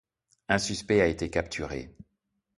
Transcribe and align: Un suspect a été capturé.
Un 0.49 0.57
suspect 0.57 0.99
a 0.99 1.05
été 1.05 1.29
capturé. 1.29 1.95